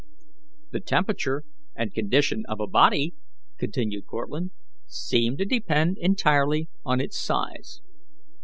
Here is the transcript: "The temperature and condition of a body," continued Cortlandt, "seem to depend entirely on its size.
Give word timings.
"The 0.71 0.79
temperature 0.79 1.43
and 1.75 1.93
condition 1.93 2.43
of 2.49 2.59
a 2.59 2.65
body," 2.65 3.13
continued 3.59 4.07
Cortlandt, 4.07 4.51
"seem 4.87 5.37
to 5.37 5.45
depend 5.45 5.99
entirely 5.99 6.69
on 6.83 6.99
its 6.99 7.19
size. 7.19 7.81